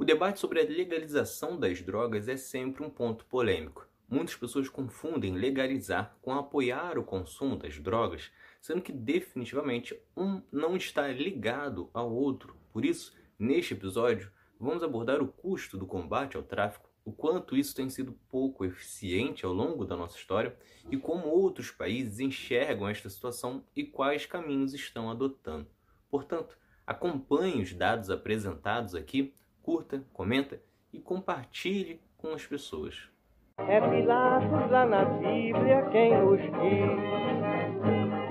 O 0.00 0.04
debate 0.04 0.40
sobre 0.40 0.62
a 0.62 0.64
legalização 0.64 1.60
das 1.60 1.82
drogas 1.82 2.26
é 2.26 2.34
sempre 2.34 2.82
um 2.82 2.88
ponto 2.88 3.26
polêmico. 3.26 3.86
Muitas 4.08 4.34
pessoas 4.34 4.66
confundem 4.66 5.34
legalizar 5.34 6.16
com 6.22 6.32
apoiar 6.32 6.96
o 6.96 7.04
consumo 7.04 7.54
das 7.54 7.78
drogas, 7.78 8.30
sendo 8.62 8.80
que 8.80 8.92
definitivamente 8.92 9.94
um 10.16 10.40
não 10.50 10.74
está 10.74 11.06
ligado 11.08 11.90
ao 11.92 12.10
outro. 12.10 12.56
Por 12.72 12.82
isso, 12.82 13.14
neste 13.38 13.74
episódio, 13.74 14.32
vamos 14.58 14.82
abordar 14.82 15.20
o 15.20 15.28
custo 15.28 15.76
do 15.76 15.84
combate 15.84 16.34
ao 16.34 16.42
tráfico, 16.42 16.88
o 17.04 17.12
quanto 17.12 17.54
isso 17.54 17.76
tem 17.76 17.90
sido 17.90 18.18
pouco 18.30 18.64
eficiente 18.64 19.44
ao 19.44 19.52
longo 19.52 19.84
da 19.84 19.98
nossa 19.98 20.16
história 20.16 20.56
e 20.90 20.96
como 20.96 21.28
outros 21.28 21.70
países 21.70 22.20
enxergam 22.20 22.88
esta 22.88 23.10
situação 23.10 23.66
e 23.76 23.84
quais 23.84 24.24
caminhos 24.24 24.72
estão 24.72 25.10
adotando. 25.10 25.68
Portanto, 26.08 26.56
acompanhe 26.86 27.60
os 27.60 27.74
dados 27.74 28.08
apresentados 28.08 28.94
aqui, 28.94 29.34
curta, 29.70 30.04
comenta 30.12 30.60
e 30.92 30.98
compartilhe 30.98 32.00
com 32.18 32.32
as 32.32 32.44
pessoas. 32.44 33.08
É 33.56 33.80
Pilatos 33.80 34.68
lá 34.68 34.84
na 34.84 35.04
Bíblia 35.04 35.88
quem 35.92 36.10
nos 36.20 36.40
diz. 36.40 36.98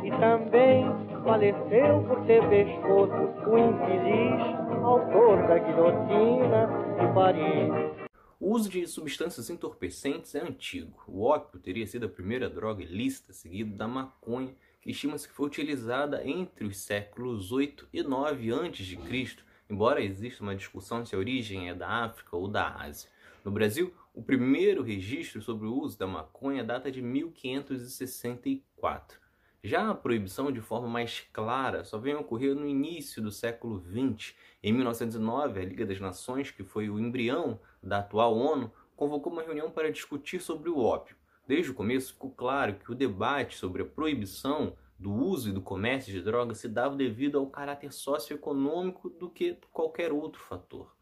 E 0.04 0.12
também 0.20 0.84
faleceu 1.24 2.04
por 2.04 2.26
ter 2.26 2.42
pescoço 2.50 3.14
o 3.50 3.58
infeliz 3.58 4.84
autor 4.84 5.48
da 5.48 5.58
guilhotina 5.60 6.68
de 7.00 7.14
Paris. 7.14 8.10
O 8.38 8.54
uso 8.54 8.70
de 8.70 8.86
substâncias 8.86 9.50
entorpecentes 9.50 10.36
é 10.36 10.42
antigo. 10.42 11.02
O 11.08 11.24
ópio 11.24 11.58
teria 11.58 11.88
sido 11.88 12.06
a 12.06 12.10
primeira 12.10 12.50
droga 12.50 12.84
ilícita, 12.84 13.32
seguido 13.32 13.78
da 13.78 13.88
maconha, 13.88 14.54
que 14.82 14.92
estima-se 14.92 15.26
que 15.26 15.34
foi 15.34 15.48
utilizada 15.48 16.22
entre 16.28 16.66
os 16.66 16.80
séculos 16.80 17.54
8 17.54 17.88
e 17.94 18.04
9 18.04 18.52
a.C., 18.52 19.49
embora 19.70 20.02
exista 20.02 20.44
uma 20.44 20.56
discussão 20.56 21.06
se 21.06 21.16
a 21.16 21.20
origem 21.20 21.70
é 21.70 21.76
da 21.76 21.88
África 21.88 22.36
ou 22.36 22.48
da 22.48 22.76
Ásia. 22.76 23.10
No 23.46 23.52
Brasil, 23.52 23.94
o 24.14 24.22
primeiro 24.22 24.84
registro 24.84 25.42
sobre 25.42 25.68
o 25.68 25.74
uso 25.74 25.98
da 25.98 26.08
maconha 26.08 26.64
data 26.64 26.92
de 26.92 27.02
1564. 27.02 29.20
Já 29.64 29.90
a 29.90 29.96
proibição 29.96 30.52
de 30.52 30.62
forma 30.62 30.88
mais 30.88 31.22
clara 31.34 31.84
só 31.84 31.98
vem 31.98 32.14
a 32.14 32.20
ocorrer 32.20 32.56
no 32.56 32.66
início 32.66 33.22
do 33.22 33.32
século 33.32 33.80
XX. 33.80 34.34
Em 34.64 34.74
1909, 34.74 35.60
a 35.60 35.66
Liga 35.66 35.86
das 35.86 36.00
Nações, 36.00 36.50
que 36.50 36.64
foi 36.64 36.90
o 36.90 36.98
embrião 36.98 37.60
da 37.84 38.00
atual 38.00 38.38
ONU, 38.38 38.72
convocou 38.96 39.32
uma 39.32 39.44
reunião 39.44 39.70
para 39.70 39.92
discutir 39.92 40.42
sobre 40.42 40.70
o 40.70 40.80
ópio. 40.80 41.16
Desde 41.48 41.72
o 41.72 41.74
começo 41.74 42.14
ficou 42.14 42.32
claro 42.32 42.76
que 42.76 42.92
o 42.92 42.96
debate 42.96 43.58
sobre 43.58 43.82
a 43.82 43.86
proibição 43.86 44.76
do 45.00 45.14
uso 45.14 45.50
e 45.50 45.54
do 45.54 45.62
comércio 45.62 46.12
de 46.12 46.22
drogas 46.22 46.58
se 46.58 46.68
dava 46.68 46.96
devido 46.96 47.38
ao 47.38 47.48
caráter 47.48 47.94
socioeconômico 47.94 49.10
do 49.10 49.30
que 49.30 49.58
qualquer 49.72 50.12
outro 50.12 50.42
fator. 50.42 50.94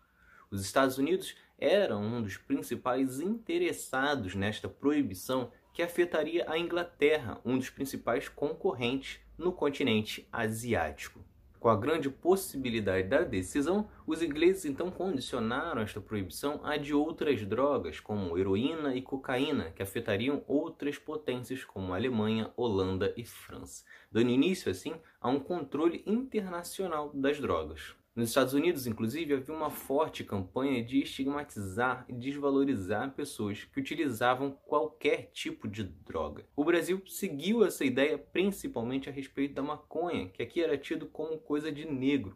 Os 0.51 0.61
Estados 0.61 0.97
Unidos 0.97 1.35
eram 1.57 2.01
um 2.03 2.21
dos 2.21 2.37
principais 2.37 3.19
interessados 3.19 4.35
nesta 4.35 4.69
proibição 4.69 5.51
que 5.73 5.81
afetaria 5.81 6.49
a 6.49 6.57
Inglaterra, 6.57 7.41
um 7.43 7.57
dos 7.57 7.69
principais 7.69 8.29
concorrentes 8.29 9.19
no 9.37 9.51
continente 9.51 10.27
asiático. 10.31 11.19
Com 11.59 11.69
a 11.69 11.75
grande 11.75 12.09
possibilidade 12.09 13.07
da 13.07 13.23
decisão, 13.23 13.89
os 14.05 14.21
ingleses 14.21 14.65
então 14.65 14.91
condicionaram 14.91 15.81
esta 15.81 15.99
proibição 15.99 16.59
a 16.63 16.77
de 16.77 16.93
outras 16.93 17.43
drogas, 17.45 17.99
como 17.99 18.37
heroína 18.37 18.95
e 18.95 19.01
cocaína, 19.01 19.71
que 19.71 19.81
afetariam 19.81 20.43
outras 20.47 20.99
potências 20.99 21.63
como 21.63 21.93
Alemanha, 21.93 22.51
Holanda 22.55 23.13
e 23.17 23.25
França, 23.25 23.83
dando 24.11 24.29
início 24.29 24.71
assim 24.71 24.93
a 25.19 25.29
um 25.29 25.39
controle 25.39 26.03
internacional 26.05 27.11
das 27.13 27.39
drogas. 27.39 27.95
Nos 28.17 28.29
Estados 28.29 28.55
Unidos, 28.55 28.87
inclusive, 28.87 29.35
havia 29.35 29.53
uma 29.53 29.69
forte 29.69 30.23
campanha 30.23 30.83
de 30.83 31.03
estigmatizar 31.03 32.03
e 32.09 32.13
desvalorizar 32.13 33.13
pessoas 33.13 33.65
que 33.65 33.79
utilizavam 33.79 34.57
qualquer 34.65 35.29
tipo 35.31 35.67
de 35.67 35.83
droga. 35.83 36.43
O 36.55 36.63
Brasil 36.63 36.99
seguiu 37.05 37.63
essa 37.63 37.85
ideia 37.85 38.17
principalmente 38.17 39.07
a 39.07 39.11
respeito 39.11 39.53
da 39.53 39.61
maconha, 39.61 40.29
que 40.29 40.41
aqui 40.41 40.63
era 40.63 40.79
tido 40.79 41.05
como 41.05 41.37
coisa 41.37 41.71
de 41.71 41.85
negro, 41.85 42.35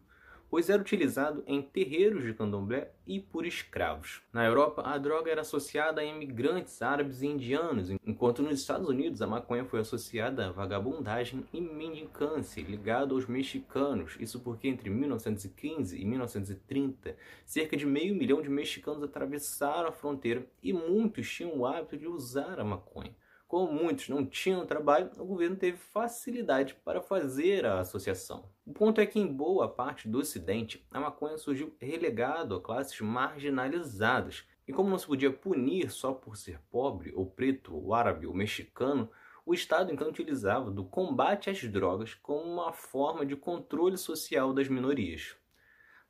pois 0.52 0.68
era 0.68 0.82
utilizado 0.82 1.42
em 1.46 1.62
terreiros 1.62 2.24
de 2.24 2.34
candomblé 2.34 2.90
e 3.06 3.18
por 3.18 3.46
escravos. 3.46 4.20
Na 4.30 4.44
Europa, 4.44 4.82
a 4.84 4.98
droga 4.98 5.30
era 5.30 5.40
associada 5.40 6.02
a 6.02 6.04
imigrantes 6.04 6.82
árabes 6.82 7.22
e 7.22 7.26
indianos, 7.26 7.88
enquanto 8.06 8.42
nos 8.42 8.60
Estados 8.60 8.86
Unidos 8.86 9.22
a 9.22 9.26
maconha 9.26 9.64
foi 9.64 9.80
associada 9.80 10.46
à 10.46 10.52
vagabundagem 10.52 11.42
e 11.54 11.58
mendicância, 11.58 12.60
ligado 12.60 13.14
aos 13.14 13.26
mexicanos. 13.26 14.18
Isso 14.20 14.40
porque 14.40 14.68
entre 14.68 14.90
1915 14.90 15.98
e 15.98 16.04
1930, 16.04 17.16
cerca 17.46 17.74
de 17.74 17.86
meio 17.86 18.14
milhão 18.14 18.42
de 18.42 18.50
mexicanos 18.50 19.02
atravessaram 19.02 19.88
a 19.88 19.92
fronteira 19.92 20.44
e 20.62 20.70
muitos 20.70 21.30
tinham 21.30 21.56
o 21.56 21.66
hábito 21.66 21.96
de 21.96 22.06
usar 22.06 22.60
a 22.60 22.64
maconha. 22.64 23.16
Como 23.52 23.70
muitos 23.70 24.08
não 24.08 24.24
tinham 24.24 24.64
trabalho, 24.64 25.10
o 25.18 25.26
governo 25.26 25.56
teve 25.56 25.76
facilidade 25.76 26.74
para 26.82 27.02
fazer 27.02 27.66
a 27.66 27.80
associação. 27.80 28.48
O 28.64 28.72
ponto 28.72 28.98
é 28.98 29.04
que 29.04 29.20
em 29.20 29.26
boa 29.26 29.68
parte 29.68 30.08
do 30.08 30.20
Ocidente, 30.20 30.82
a 30.90 30.98
maconha 30.98 31.36
surgiu 31.36 31.76
relegado 31.78 32.54
a 32.54 32.62
classes 32.62 32.98
marginalizadas. 33.02 34.44
E 34.66 34.72
como 34.72 34.88
não 34.88 34.96
se 34.96 35.06
podia 35.06 35.30
punir 35.30 35.90
só 35.90 36.14
por 36.14 36.38
ser 36.38 36.60
pobre, 36.70 37.12
ou 37.14 37.26
preto, 37.26 37.76
ou 37.76 37.92
árabe, 37.92 38.26
ou 38.26 38.32
mexicano, 38.32 39.10
o 39.44 39.52
Estado 39.52 39.92
então 39.92 40.08
utilizava 40.08 40.70
do 40.70 40.86
combate 40.86 41.50
às 41.50 41.62
drogas 41.62 42.14
como 42.14 42.50
uma 42.50 42.72
forma 42.72 43.26
de 43.26 43.36
controle 43.36 43.98
social 43.98 44.54
das 44.54 44.66
minorias. 44.66 45.36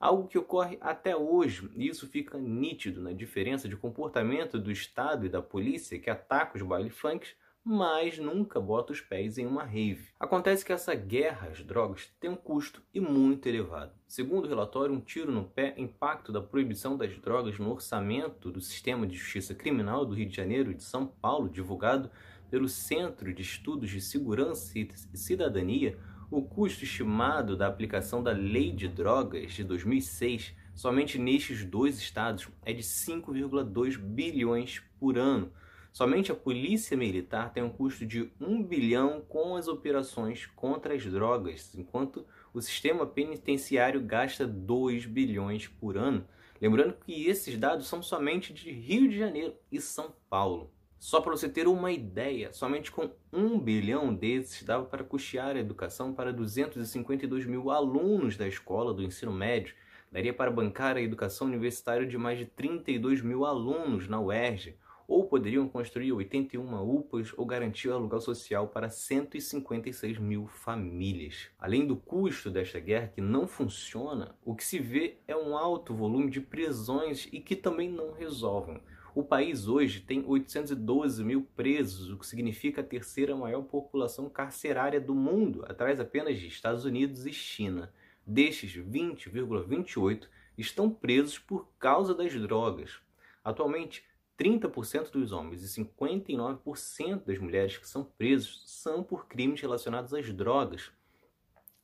Algo 0.02 0.26
que 0.26 0.36
ocorre 0.36 0.78
até 0.80 1.14
hoje, 1.14 1.70
e 1.76 1.86
isso 1.86 2.08
fica 2.08 2.36
nítido 2.36 3.00
na 3.00 3.12
diferença 3.12 3.68
de 3.68 3.76
comportamento 3.76 4.58
do 4.58 4.72
Estado 4.72 5.24
e 5.24 5.28
da 5.28 5.40
polícia 5.40 5.96
que 5.96 6.10
ataca 6.10 6.56
os 6.56 6.62
baile 6.64 6.90
funks, 6.90 7.36
mas 7.62 8.18
nunca 8.18 8.60
bota 8.60 8.92
os 8.92 9.00
pés 9.00 9.38
em 9.38 9.46
uma 9.46 9.62
rave. 9.62 10.08
Acontece 10.18 10.64
que 10.64 10.72
essa 10.72 10.92
guerra 10.92 11.50
às 11.52 11.62
drogas 11.62 12.10
tem 12.18 12.28
um 12.28 12.34
custo 12.34 12.82
e 12.92 12.98
muito 12.98 13.46
elevado. 13.46 13.92
Segundo 14.08 14.46
o 14.46 14.48
relatório 14.48 14.92
Um 14.92 15.00
Tiro 15.00 15.30
no 15.30 15.44
Pé, 15.44 15.72
impacto 15.78 16.32
da 16.32 16.42
proibição 16.42 16.96
das 16.96 17.16
drogas 17.18 17.56
no 17.60 17.70
orçamento 17.70 18.50
do 18.50 18.60
Sistema 18.60 19.06
de 19.06 19.14
Justiça 19.14 19.54
Criminal 19.54 20.04
do 20.04 20.16
Rio 20.16 20.28
de 20.28 20.34
Janeiro 20.34 20.72
e 20.72 20.74
de 20.74 20.82
São 20.82 21.06
Paulo, 21.06 21.48
divulgado 21.48 22.10
pelo 22.50 22.68
Centro 22.68 23.32
de 23.32 23.42
Estudos 23.42 23.88
de 23.88 24.00
Segurança 24.00 24.76
e 24.76 24.88
Cidadania, 25.16 25.96
o 26.32 26.40
custo 26.40 26.82
estimado 26.82 27.54
da 27.58 27.66
aplicação 27.66 28.22
da 28.22 28.32
Lei 28.32 28.72
de 28.72 28.88
Drogas 28.88 29.52
de 29.52 29.62
2006 29.62 30.54
somente 30.74 31.18
nestes 31.18 31.62
dois 31.62 31.98
estados 31.98 32.48
é 32.64 32.72
de 32.72 32.82
5,2 32.82 33.98
bilhões 33.98 34.82
por 34.98 35.18
ano. 35.18 35.52
Somente 35.92 36.32
a 36.32 36.34
Polícia 36.34 36.96
Militar 36.96 37.52
tem 37.52 37.62
um 37.62 37.68
custo 37.68 38.06
de 38.06 38.32
1 38.40 38.62
bilhão 38.62 39.20
com 39.28 39.56
as 39.56 39.68
operações 39.68 40.46
contra 40.56 40.94
as 40.94 41.04
drogas, 41.04 41.74
enquanto 41.74 42.24
o 42.54 42.62
sistema 42.62 43.06
penitenciário 43.06 44.00
gasta 44.00 44.46
2 44.46 45.04
bilhões 45.04 45.68
por 45.68 45.98
ano. 45.98 46.26
Lembrando 46.58 46.94
que 47.04 47.26
esses 47.26 47.58
dados 47.58 47.86
são 47.88 48.02
somente 48.02 48.54
de 48.54 48.70
Rio 48.70 49.06
de 49.06 49.18
Janeiro 49.18 49.54
e 49.70 49.78
São 49.82 50.14
Paulo. 50.30 50.72
Só 51.02 51.20
para 51.20 51.32
você 51.32 51.48
ter 51.48 51.66
uma 51.66 51.90
ideia, 51.90 52.52
somente 52.52 52.92
com 52.92 53.10
um 53.32 53.58
bilhão 53.58 54.14
desses 54.14 54.62
dava 54.62 54.84
para 54.84 55.02
custear 55.02 55.56
a 55.56 55.58
educação 55.58 56.14
para 56.14 56.32
252 56.32 57.44
mil 57.44 57.72
alunos 57.72 58.36
da 58.36 58.46
escola 58.46 58.94
do 58.94 59.02
ensino 59.02 59.32
médio, 59.32 59.74
daria 60.12 60.32
para 60.32 60.48
bancar 60.48 60.96
a 60.96 61.02
educação 61.02 61.48
universitária 61.48 62.06
de 62.06 62.16
mais 62.16 62.38
de 62.38 62.46
32 62.46 63.20
mil 63.20 63.44
alunos 63.44 64.06
na 64.06 64.20
UERJ, 64.20 64.76
ou 65.08 65.26
poderiam 65.26 65.68
construir 65.68 66.12
81 66.12 66.88
UPAs 66.88 67.34
ou 67.36 67.44
garantir 67.44 67.88
o 67.88 67.94
aluguel 67.94 68.20
social 68.20 68.68
para 68.68 68.88
156 68.88 70.18
mil 70.18 70.46
famílias. 70.46 71.48
Além 71.58 71.84
do 71.84 71.96
custo 71.96 72.48
desta 72.48 72.78
guerra 72.78 73.08
que 73.08 73.20
não 73.20 73.48
funciona, 73.48 74.36
o 74.44 74.54
que 74.54 74.62
se 74.62 74.78
vê 74.78 75.18
é 75.26 75.36
um 75.36 75.56
alto 75.56 75.92
volume 75.92 76.30
de 76.30 76.40
prisões 76.40 77.28
e 77.32 77.40
que 77.40 77.56
também 77.56 77.90
não 77.90 78.12
resolvem. 78.12 78.80
O 79.14 79.22
país 79.22 79.68
hoje 79.68 80.00
tem 80.00 80.24
812 80.26 81.22
mil 81.22 81.42
presos, 81.54 82.10
o 82.10 82.16
que 82.16 82.26
significa 82.26 82.80
a 82.80 82.84
terceira 82.84 83.36
maior 83.36 83.62
população 83.62 84.26
carcerária 84.30 84.98
do 84.98 85.14
mundo, 85.14 85.66
atrás 85.68 86.00
apenas 86.00 86.38
de 86.38 86.46
Estados 86.46 86.86
Unidos 86.86 87.26
e 87.26 87.32
China. 87.32 87.92
Destes, 88.26 88.72
20,28 88.74 90.28
estão 90.56 90.88
presos 90.88 91.38
por 91.38 91.68
causa 91.78 92.14
das 92.14 92.32
drogas. 92.32 93.00
Atualmente, 93.44 94.02
30% 94.38 95.10
dos 95.10 95.30
homens 95.30 95.62
e 95.62 95.82
59% 95.82 97.24
das 97.26 97.38
mulheres 97.38 97.76
que 97.76 97.86
são 97.86 98.04
presos 98.04 98.62
são 98.66 99.02
por 99.02 99.26
crimes 99.26 99.60
relacionados 99.60 100.14
às 100.14 100.32
drogas. 100.32 100.90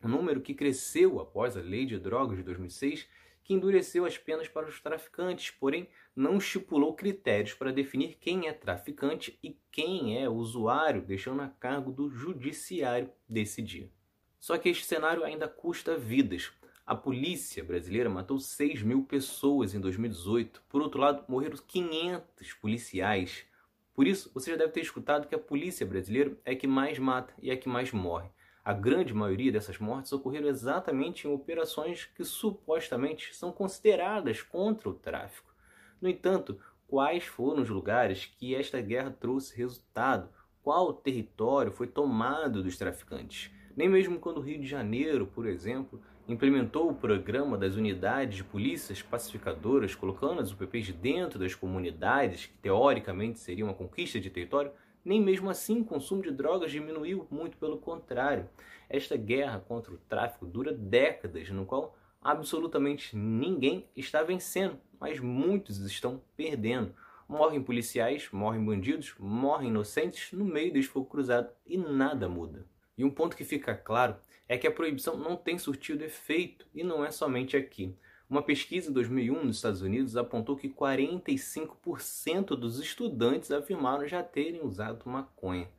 Um 0.03 0.09
número 0.09 0.41
que 0.41 0.55
cresceu 0.55 1.21
após 1.21 1.59
a 1.59 1.61
Lei 1.61 1.85
de 1.85 1.99
Drogas 1.99 2.39
de 2.39 2.45
2006 2.45 3.07
que 3.49 3.55
endureceu 3.55 4.05
as 4.05 4.19
penas 4.19 4.47
para 4.47 4.69
os 4.69 4.79
traficantes, 4.79 5.51
porém 5.51 5.89
não 6.15 6.37
estipulou 6.37 6.95
critérios 6.95 7.55
para 7.55 7.73
definir 7.73 8.19
quem 8.21 8.47
é 8.47 8.53
traficante 8.53 9.39
e 9.43 9.59
quem 9.73 10.23
é 10.23 10.29
usuário, 10.29 11.01
deixando 11.01 11.41
a 11.41 11.49
cargo 11.49 11.91
do 11.91 12.11
judiciário 12.11 13.11
decidir. 13.27 13.91
Só 14.39 14.59
que 14.59 14.69
este 14.69 14.85
cenário 14.85 15.25
ainda 15.25 15.49
custa 15.49 15.97
vidas. 15.97 16.53
A 16.85 16.95
polícia 16.95 17.65
brasileira 17.65 18.11
matou 18.11 18.39
6 18.39 18.83
mil 18.83 19.05
pessoas 19.05 19.75
em 19.75 19.81
2018. 19.81 20.63
Por 20.69 20.83
outro 20.83 21.01
lado, 21.01 21.25
morreram 21.27 21.57
500 21.57 22.53
policiais. 22.53 23.47
Por 23.95 24.07
isso, 24.07 24.31
você 24.35 24.51
já 24.51 24.59
deve 24.59 24.73
ter 24.73 24.83
escutado 24.83 25.27
que 25.27 25.35
a 25.35 25.39
polícia 25.39 25.87
brasileira 25.87 26.39
é 26.45 26.53
a 26.53 26.57
que 26.57 26.67
mais 26.67 26.99
mata 26.99 27.33
e 27.41 27.51
é 27.51 27.55
a 27.55 27.57
que 27.57 27.69
mais 27.69 27.93
morre. 27.93 28.29
A 28.69 28.75
grande 28.75 29.15
maioria 29.15 29.51
dessas 29.51 29.79
mortes 29.79 30.13
ocorreram 30.13 30.47
exatamente 30.47 31.27
em 31.27 31.33
operações 31.33 32.05
que 32.15 32.23
supostamente 32.23 33.35
são 33.35 33.51
consideradas 33.51 34.43
contra 34.43 34.91
o 34.91 34.93
tráfico. 34.93 35.55
No 35.99 36.07
entanto, 36.07 36.61
quais 36.87 37.25
foram 37.25 37.63
os 37.63 37.71
lugares 37.71 38.27
que 38.27 38.55
esta 38.55 38.79
guerra 38.83 39.11
trouxe 39.11 39.57
resultado? 39.57 40.29
Qual 40.63 40.93
território 40.93 41.73
foi 41.73 41.87
tomado 41.87 42.63
dos 42.63 42.77
traficantes? 42.77 43.51
Nem 43.75 43.89
mesmo 43.89 44.19
quando 44.19 44.37
o 44.37 44.43
Rio 44.43 44.61
de 44.61 44.67
Janeiro, 44.67 45.27
por 45.27 45.47
exemplo, 45.47 45.99
implementou 46.29 46.91
o 46.91 46.95
programa 46.95 47.57
das 47.57 47.75
unidades 47.75 48.37
de 48.37 48.45
polícias 48.45 49.01
pacificadoras, 49.01 49.95
colocando 49.95 50.43
as 50.43 50.53
UPPs 50.53 50.93
dentro 50.93 51.39
das 51.39 51.55
comunidades, 51.55 52.45
que 52.45 52.59
teoricamente 52.59 53.39
seria 53.39 53.65
uma 53.65 53.73
conquista 53.73 54.21
de 54.21 54.29
território, 54.29 54.73
nem 55.05 55.21
mesmo 55.21 55.49
assim 55.49 55.81
o 55.81 55.85
consumo 55.85 56.23
de 56.23 56.31
drogas 56.31 56.71
diminuiu, 56.71 57.27
muito 57.31 57.57
pelo 57.57 57.79
contrário. 57.79 58.49
Esta 58.89 59.17
guerra 59.17 59.61
contra 59.61 59.93
o 59.93 59.99
tráfico 59.99 60.47
dura 60.47 60.73
décadas, 60.73 61.51
no 61.51 61.67
qual 61.67 61.97
absolutamente 62.21 63.17
ninguém 63.17 63.89
está 63.97 64.23
vencendo, 64.23 64.79
mas 64.99 65.21
muitos 65.21 65.79
estão 65.79 66.23
perdendo. 66.37 66.95
Morrem 67.29 67.63
policiais, 67.63 68.29
morrem 68.33 68.65
bandidos, 68.65 69.15
morrem 69.19 69.69
inocentes 69.69 70.33
no 70.33 70.45
meio 70.45 70.73
desse 70.73 70.89
fogo 70.89 71.07
cruzado 71.07 71.51
e 71.67 71.77
nada 71.77 72.29
muda. 72.29 72.67
E 72.97 73.05
um 73.05 73.11
ponto 73.11 73.37
que 73.37 73.45
fica 73.45 73.75
claro 73.75 74.17
é 74.49 74.57
que 74.57 74.67
a 74.67 74.73
proibição 74.73 75.17
não 75.17 75.37
tem 75.37 75.59
surtido 75.59 76.03
efeito 76.03 76.67
e 76.75 76.83
não 76.83 77.05
é 77.05 77.11
somente 77.11 77.57
aqui. 77.57 77.95
Uma 78.31 78.43
pesquisa 78.43 78.91
em 78.91 78.93
2001 78.93 79.43
nos 79.43 79.57
Estados 79.57 79.81
Unidos 79.81 80.15
apontou 80.15 80.55
que 80.55 80.69
45% 80.69 82.49
dos 82.49 82.79
estudantes 82.79 83.51
afirmaram 83.51 84.07
já 84.07 84.23
terem 84.23 84.63
usado 84.63 85.09
maconha. 85.09 85.71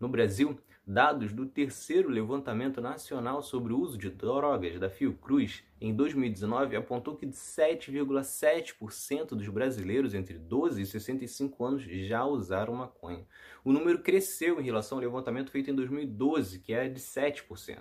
No 0.00 0.08
Brasil, 0.08 0.58
dados 0.86 1.34
do 1.34 1.44
terceiro 1.44 2.08
levantamento 2.08 2.80
nacional 2.80 3.42
sobre 3.42 3.74
o 3.74 3.78
uso 3.78 3.98
de 3.98 4.08
drogas 4.08 4.80
da 4.80 4.88
Fiocruz 4.88 5.62
em 5.78 5.94
2019 5.94 6.76
apontou 6.76 7.14
que 7.14 7.26
7,7% 7.26 9.34
dos 9.34 9.48
brasileiros 9.48 10.14
entre 10.14 10.38
12 10.38 10.80
e 10.80 10.86
65 10.86 11.62
anos 11.62 11.82
já 11.82 12.24
usaram 12.24 12.72
maconha. 12.72 13.26
O 13.62 13.70
número 13.70 13.98
cresceu 13.98 14.58
em 14.58 14.64
relação 14.64 14.96
ao 14.96 15.04
levantamento 15.04 15.50
feito 15.50 15.70
em 15.70 15.74
2012, 15.74 16.60
que 16.60 16.72
era 16.72 16.88
de 16.88 17.00
7%. 17.00 17.76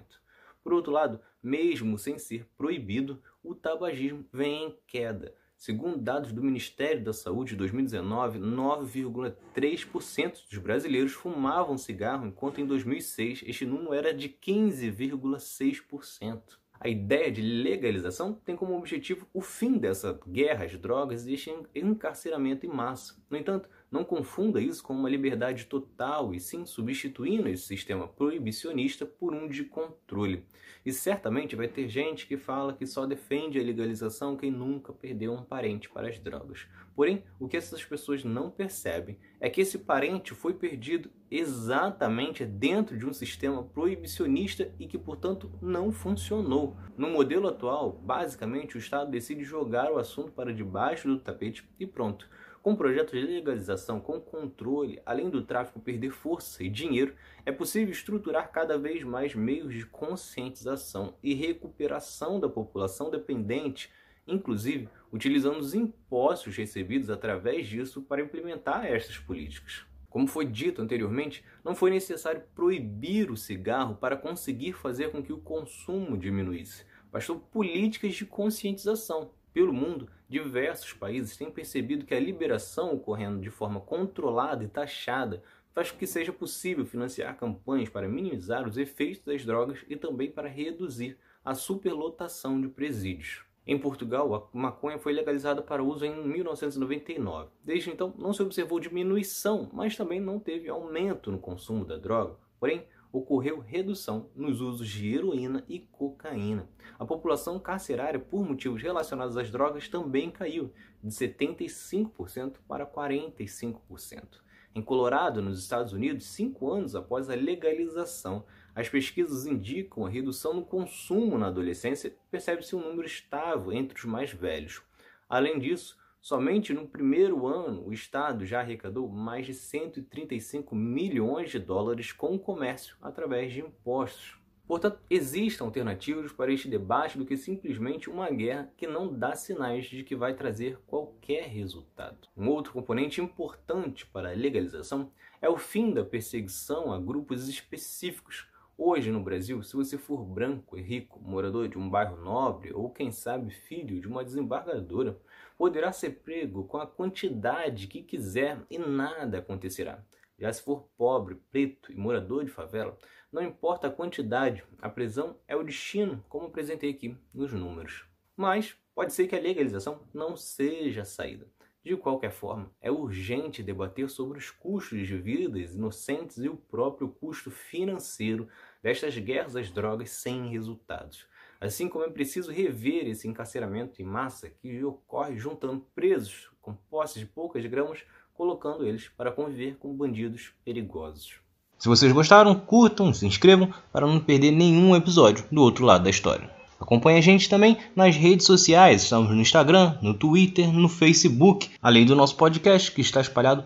Por 0.68 0.74
outro 0.74 0.92
lado, 0.92 1.22
mesmo 1.42 1.98
sem 1.98 2.20
ser 2.20 2.46
proibido, 2.58 3.24
o 3.48 3.56
tabagismo 3.56 4.24
vem 4.32 4.66
em 4.66 4.78
queda. 4.86 5.34
Segundo 5.58 5.98
dados 5.98 6.32
do 6.32 6.44
Ministério 6.44 7.04
da 7.04 7.12
Saúde 7.14 7.50
de 7.52 7.58
2019, 7.58 8.40
9,3% 8.40 10.48
dos 10.50 10.60
brasileiros 10.60 11.12
fumavam 11.14 11.78
cigarro, 11.78 12.28
enquanto 12.28 12.62
em 12.62 12.66
2006 12.66 13.44
este 13.46 13.66
número 13.66 13.94
era 13.94 14.14
de 14.14 14.30
15,6%. 14.30 16.42
A 16.80 16.88
ideia 16.88 17.32
de 17.32 17.42
legalização 17.42 18.36
tem 18.36 18.56
como 18.56 18.78
objetivo 18.78 19.28
o 19.34 19.42
fim 19.42 19.80
dessa 19.80 20.20
guerra 20.28 20.66
às 20.66 20.78
drogas 20.78 21.26
e 21.26 21.34
este 21.34 21.52
encarceramento 21.74 22.68
em 22.68 22.70
massa. 22.70 23.20
No 23.28 23.36
entanto, 23.36 23.68
não 23.90 24.04
confunda 24.04 24.60
isso 24.60 24.84
com 24.84 24.94
uma 24.94 25.10
liberdade 25.10 25.66
total 25.66 26.34
e 26.34 26.40
sim 26.40 26.66
substituindo 26.66 27.48
esse 27.48 27.64
sistema 27.64 28.08
proibicionista 28.08 29.06
por 29.06 29.34
um 29.34 29.48
de 29.48 29.64
controle. 29.64 30.46
E 30.86 30.92
certamente 30.92 31.56
vai 31.56 31.68
ter 31.68 31.88
gente 31.90 32.28
que 32.28 32.38
fala 32.38 32.74
que 32.74 32.86
só 32.86 33.06
defende 33.06 33.60
a 33.60 33.64
legalização 33.64 34.38
quem 34.38 34.52
nunca 34.52 34.94
perdeu 34.94 35.34
um 35.34 35.44
parente 35.44 35.90
para 35.90 36.08
as 36.08 36.20
drogas. 36.20 36.68
Porém, 36.96 37.24
o 37.40 37.48
que 37.48 37.58
essas 37.58 37.84
pessoas 37.84 38.24
não 38.24 38.50
percebem 38.50 39.18
é 39.40 39.50
que 39.50 39.62
esse 39.62 39.78
parente 39.80 40.34
foi 40.34 40.54
perdido 40.54 41.12
exatamente 41.30 42.46
dentro 42.46 42.98
de 42.98 43.06
um 43.06 43.14
sistema 43.14 43.64
proibicionista 43.64 44.74
e 44.80 44.88
que, 44.88 44.98
portanto, 44.98 45.52
não 45.62 45.92
funcionou. 45.92 46.76
No 46.98 47.10
modelo 47.10 47.48
atual, 47.48 47.92
basicamente 47.92 48.78
o 48.78 48.80
Estado 48.80 49.12
decide 49.12 49.44
jogar 49.44 49.92
o 49.92 49.98
assunto 49.98 50.32
para 50.32 50.54
debaixo 50.54 51.08
do 51.08 51.20
tapete 51.20 51.68
e 51.80 51.86
pronto. 51.86 52.30
Com 52.68 52.76
projetos 52.76 53.18
de 53.18 53.26
legalização 53.26 53.98
com 54.02 54.20
controle, 54.20 55.02
além 55.06 55.30
do 55.30 55.42
tráfico 55.42 55.80
perder 55.80 56.10
força 56.10 56.62
e 56.62 56.68
dinheiro, 56.68 57.16
é 57.46 57.52
possível 57.54 57.94
estruturar 57.94 58.52
cada 58.52 58.78
vez 58.78 59.06
mais 59.06 59.34
meios 59.34 59.74
de 59.74 59.86
conscientização 59.86 61.14
e 61.24 61.34
recuperação 61.34 62.42
da 62.42 62.50
população 62.50 63.10
dependente, 63.10 63.90
inclusive 64.28 64.90
utilizando 65.14 65.60
os 65.60 65.74
impostos 65.74 66.58
recebidos 66.58 67.10
através 67.10 67.66
disso 67.68 68.02
para 68.02 68.22
implementar 68.22 68.86
estas 68.86 69.18
políticas. 69.18 69.86
Como 70.10 70.28
foi 70.28 70.44
dito 70.46 70.82
anteriormente, 70.82 71.46
não 71.64 71.74
foi 71.74 71.90
necessário 71.90 72.44
proibir 72.54 73.32
o 73.32 73.38
cigarro 73.38 73.96
para 73.96 74.18
conseguir 74.18 74.74
fazer 74.74 75.10
com 75.10 75.24
que 75.24 75.32
o 75.32 75.40
consumo 75.40 76.18
diminuísse. 76.18 76.86
Bastou 77.14 77.40
políticas 77.40 78.14
de 78.14 78.26
conscientização, 78.26 79.32
pelo 79.54 79.72
mundo, 79.72 80.10
diversos 80.30 80.94
países 80.94 81.38
têm 81.38 81.50
percebido 81.50 82.06
que 82.06 82.14
a 82.14 82.20
liberação 82.20 82.94
ocorrendo 82.94 83.40
de 83.40 83.50
forma 83.50 83.80
controlada 83.80 84.64
e 84.64 84.68
taxada 84.68 85.42
faz 85.74 85.92
com 85.92 85.98
que 85.98 86.08
seja 86.08 86.34
possível 86.34 86.86
financiar 86.86 87.38
campanhas 87.38 87.90
para 87.90 88.08
minimizar 88.08 88.68
os 88.68 88.78
efeitos 88.78 89.24
das 89.24 89.46
drogas 89.46 89.86
e 89.88 89.96
também 89.96 90.30
para 90.30 90.48
reduzir 90.48 91.18
a 91.46 91.54
superlotação 91.54 92.60
de 92.60 92.68
presídios. 92.68 93.46
Em 93.66 93.78
Portugal, 93.78 94.34
a 94.34 94.58
maconha 94.58 94.98
foi 94.98 95.12
legalizada 95.12 95.62
para 95.62 95.84
uso 95.84 96.06
em 96.06 96.26
1999. 96.26 97.50
Desde 97.64 97.90
então, 97.90 98.14
não 98.18 98.34
se 98.34 98.42
observou 98.42 98.80
diminuição, 98.80 99.70
mas 99.74 99.96
também 99.96 100.22
não 100.22 100.40
teve 100.40 100.70
aumento 100.70 101.32
no 101.32 101.38
consumo 101.38 101.84
da 101.84 101.98
droga. 101.98 102.38
Porém, 102.60 102.86
ocorreu 103.12 103.60
redução 103.60 104.30
nos 104.36 104.62
usos 104.62 104.88
de 104.88 105.14
heroína 105.14 105.64
e 105.68 105.80
cocaína. 105.80 106.70
A 107.00 107.06
população 107.06 107.60
carcerária 107.60 108.20
por 108.20 108.48
motivos 108.48 108.82
relacionados 108.82 109.38
às 109.38 109.50
drogas 109.50 109.88
também 109.88 110.30
caiu, 110.30 110.72
de 111.04 111.12
75% 111.12 112.58
para 112.68 112.86
45%. 112.86 114.48
Em 114.76 114.82
Colorado, 114.82 115.42
nos 115.42 115.60
Estados 115.60 115.92
Unidos, 115.92 116.28
cinco 116.28 116.72
anos 116.72 116.96
após 116.96 117.30
a 117.30 117.36
legalização, 117.36 118.46
as 118.76 118.88
pesquisas 118.88 119.48
indicam 119.48 120.06
a 120.06 120.10
redução 120.10 120.54
no 120.54 120.64
consumo 120.64 121.36
na 121.36 121.48
adolescência, 121.48 122.16
percebe-se 122.30 122.76
um 122.76 122.82
número 122.82 123.08
estável 123.08 123.74
entre 123.74 123.98
os 123.98 124.06
mais 124.06 124.32
velhos. 124.32 124.84
Além 125.28 125.58
disso, 125.58 125.98
Somente 126.22 126.74
no 126.74 126.88
primeiro 126.88 127.48
ano, 127.48 127.88
o 127.88 127.94
Estado 127.94 128.46
já 128.46 128.60
arrecadou 128.60 129.08
mais 129.08 129.46
de 129.46 129.54
135 129.54 130.76
milhões 130.76 131.50
de 131.52 131.60
dólares 131.60 132.12
com 132.12 132.36
o 132.36 132.40
comércio 132.40 132.98
através 133.02 133.54
de 133.54 133.62
impostos. 133.62 134.38
Portanto, 134.68 135.00
existem 135.10 135.66
alternativas 135.66 136.34
para 136.34 136.52
este 136.52 136.68
debate 136.68 137.18
do 137.18 137.26
que 137.26 137.38
simplesmente 137.38 138.10
uma 138.10 138.30
guerra 138.30 138.70
que 138.76 138.86
não 138.86 139.18
dá 139.18 139.34
sinais 139.34 139.86
de 139.86 140.04
que 140.04 140.14
vai 140.14 140.34
trazer 140.34 140.78
qualquer 140.86 141.48
resultado. 141.48 142.28
Um 142.36 142.50
outro 142.50 142.74
componente 142.74 143.22
importante 143.22 144.06
para 144.06 144.30
a 144.30 144.36
legalização 144.36 145.10
é 145.42 145.48
o 145.48 145.58
fim 145.58 145.94
da 145.94 146.04
perseguição 146.04 146.92
a 146.92 147.00
grupos 147.00 147.48
específicos. 147.48 148.46
Hoje 148.78 149.10
no 149.10 149.24
Brasil, 149.24 149.64
se 149.64 149.74
você 149.74 149.98
for 149.98 150.26
branco 150.26 150.78
e 150.78 150.82
rico, 150.82 151.22
morador 151.22 151.70
de 151.70 151.78
um 151.78 151.90
bairro 151.90 152.18
nobre 152.18 152.74
ou 152.74 152.90
quem 152.90 153.10
sabe 153.10 153.50
filho 153.52 154.02
de 154.02 154.08
uma 154.08 154.24
desembargadora, 154.24 155.18
poderá 155.58 155.92
ser 155.92 156.22
prego 156.22 156.66
com 156.66 156.78
a 156.78 156.88
quantidade 156.88 157.88
que 157.88 158.04
quiser 158.04 158.62
e 158.70 158.78
nada 158.78 159.40
acontecerá. 159.40 160.04
Já 160.38 160.54
se 160.54 160.62
for 160.62 160.88
pobre, 160.96 161.36
preto 161.50 161.92
e 161.92 161.96
morador 161.96 162.46
de 162.46 162.52
favela, 162.52 162.98
não 163.32 163.42
importa 163.42 163.88
a 163.88 163.92
quantidade, 163.92 164.64
a 164.82 164.88
prisão 164.88 165.36
é 165.48 165.56
o 165.56 165.64
destino, 165.64 166.24
como 166.30 166.48
apresentei 166.48 166.92
aqui 166.92 167.18
nos 167.34 167.52
números. 167.52 168.06
Mas 168.36 168.76
pode 168.94 169.14
ser 169.14 169.28
que 169.28 169.36
a 169.36 169.40
legalização 169.40 170.02
não 170.14 170.38
seja 170.38 171.02
a 171.02 171.06
saída. 171.06 171.48
De 171.84 171.96
qualquer 171.96 172.32
forma, 172.32 172.70
é 172.82 172.92
urgente 172.92 173.64
debater 173.64 174.10
sobre 174.10 174.38
os 174.38 174.52
custos 174.52 175.08
de 175.08 175.18
vidas 175.18 175.74
inocentes 175.74 176.38
e 176.38 176.50
o 176.50 176.58
próprio 176.58 177.08
custo 177.08 177.50
financeiro 177.50 178.48
destas 178.84 179.18
guerras 179.18 179.56
às 179.56 179.72
drogas 179.72 180.10
sem 180.10 180.50
resultados. 180.50 181.26
Assim 181.60 181.90
como 181.90 182.06
é 182.06 182.10
preciso 182.10 182.52
rever 182.52 183.08
esse 183.08 183.28
encarceramento 183.28 184.02
em 184.02 184.06
massa 184.06 184.50
que 184.50 184.84
ocorre 184.84 185.38
juntando 185.38 185.86
presos 185.96 186.50
com 186.62 186.74
posses 186.90 187.20
de 187.20 187.26
poucas 187.26 187.66
gramas, 187.66 188.00
colocando 188.34 188.86
eles 188.86 189.10
para 189.18 189.32
conviver 189.32 189.78
com 189.78 189.96
bandidos 189.96 190.52
perigosos. 190.64 191.36
Se 191.80 191.88
vocês 191.88 192.12
gostaram, 192.12 192.54
curtam, 192.56 193.14
se 193.14 193.26
inscrevam 193.26 193.74
para 193.92 194.06
não 194.06 194.20
perder 194.20 194.52
nenhum 194.52 194.96
episódio 194.96 195.46
do 195.52 195.62
outro 195.62 195.86
lado 195.86 196.04
da 196.04 196.10
história. 196.10 196.50
Acompanhe 196.80 197.18
a 197.18 197.22
gente 197.22 197.50
também 197.50 197.78
nas 197.96 198.16
redes 198.16 198.46
sociais, 198.46 199.04
estamos 199.04 199.30
no 199.30 199.42
Instagram, 199.42 199.98
no 200.02 200.14
Twitter, 200.14 200.72
no 200.72 200.88
Facebook, 200.88 201.72
além 201.82 202.06
do 202.06 202.16
nosso 202.16 202.36
podcast 202.36 202.92
que 202.92 203.02
está 203.02 203.20
espalhado 203.20 203.66